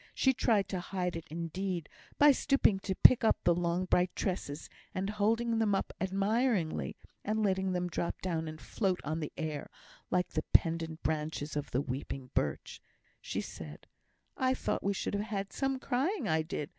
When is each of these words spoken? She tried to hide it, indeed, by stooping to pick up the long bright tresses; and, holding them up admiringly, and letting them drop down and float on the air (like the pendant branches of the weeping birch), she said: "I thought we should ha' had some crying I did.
She 0.15 0.33
tried 0.33 0.67
to 0.69 0.79
hide 0.79 1.15
it, 1.15 1.27
indeed, 1.29 1.87
by 2.17 2.31
stooping 2.31 2.79
to 2.79 2.95
pick 2.95 3.23
up 3.23 3.37
the 3.43 3.53
long 3.53 3.85
bright 3.85 4.09
tresses; 4.15 4.67
and, 4.95 5.11
holding 5.11 5.59
them 5.59 5.75
up 5.75 5.93
admiringly, 6.01 6.97
and 7.23 7.43
letting 7.43 7.73
them 7.73 7.87
drop 7.87 8.19
down 8.19 8.47
and 8.47 8.59
float 8.59 8.99
on 9.03 9.19
the 9.19 9.31
air 9.37 9.69
(like 10.09 10.29
the 10.29 10.41
pendant 10.53 11.03
branches 11.03 11.55
of 11.55 11.69
the 11.69 11.81
weeping 11.81 12.31
birch), 12.33 12.81
she 13.21 13.41
said: 13.41 13.85
"I 14.35 14.55
thought 14.55 14.81
we 14.81 14.93
should 14.95 15.13
ha' 15.13 15.21
had 15.21 15.53
some 15.53 15.77
crying 15.77 16.27
I 16.27 16.41
did. 16.41 16.69